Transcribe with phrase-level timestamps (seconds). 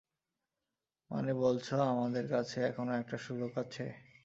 [1.11, 3.85] মানে বলছো আমাদের কাছে এখনো একটা সুযোগ আছে?